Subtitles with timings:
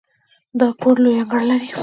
[0.59, 1.69] دا کور لوی انګړ لري.